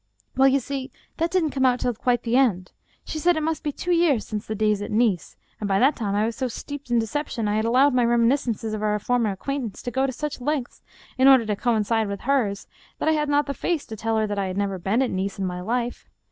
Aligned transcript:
"Well, 0.35 0.47
you 0.47 0.59
see, 0.59 0.91
that 1.17 1.29
didn't 1.29 1.51
come 1.51 1.63
out 1.63 1.81
till 1.81 1.93
quite 1.93 2.23
the 2.23 2.35
end. 2.35 2.71
She 3.05 3.19
said 3.19 3.37
it 3.37 3.43
must 3.43 3.61
be 3.61 3.71
two 3.71 3.91
years 3.91 4.25
since 4.25 4.47
the 4.47 4.55
days 4.55 4.81
at 4.81 4.89
Nice, 4.89 5.37
and 5.59 5.67
by 5.67 5.77
that 5.77 5.95
time 5.95 6.15
I 6.15 6.25
was 6.25 6.35
so 6.35 6.47
steeped 6.47 6.89
in 6.89 6.97
deception 6.97 7.41
and 7.41 7.49
I 7.51 7.57
had 7.57 7.65
al 7.67 7.73
lowed 7.73 7.93
my 7.93 8.03
reminiscences 8.03 8.73
of 8.73 8.81
our 8.81 8.97
former 8.97 9.29
acquaintance 9.29 9.83
to 9.83 9.91
go 9.91 10.09
such 10.09 10.41
lengths 10.41 10.81
in 11.19 11.27
order 11.27 11.45
to 11.45 11.55
coincide 11.55 12.07
with 12.07 12.21
hers, 12.21 12.65
that 12.97 13.09
I 13.09 13.11
had 13.11 13.29
not 13.29 13.45
the 13.45 13.53
face 13.53 13.85
to 13.85 13.95
tell 13.95 14.17
her 14.17 14.25
that 14.25 14.39
I 14.39 14.47
had 14.47 14.57
never 14.57 14.79
been 14.79 15.03
at 15.03 15.11
Nice 15.11 15.37
in 15.37 15.45
my 15.45 15.61
life. 15.61 16.09